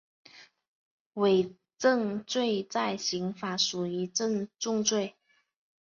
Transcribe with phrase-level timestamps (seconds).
[1.13, 4.11] 伪证罪在刑法属于
[4.57, 5.15] 重罪。